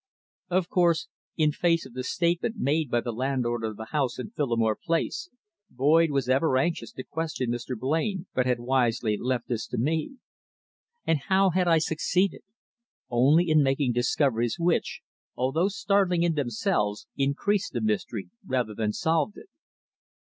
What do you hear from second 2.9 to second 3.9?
the landlord of the